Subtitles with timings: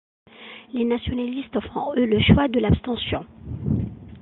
[0.73, 3.23] Les nationalistes font eux le choix de l'abstention.